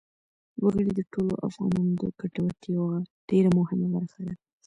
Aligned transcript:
وګړي 0.63 0.91
د 0.97 1.01
ټولو 1.11 1.33
افغانانو 1.47 1.91
د 2.01 2.03
ګټورتیا 2.19 2.71
یوه 2.77 2.97
ډېره 3.29 3.49
مهمه 3.57 3.87
برخه 3.95 4.19
ده. 4.25 4.33